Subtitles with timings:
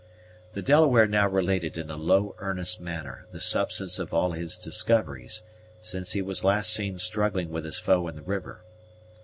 [0.53, 5.43] The Delaware now related in a low earnest manner the substance of all his discoveries,
[5.79, 8.63] since he was last seen struggling with his foe in the river.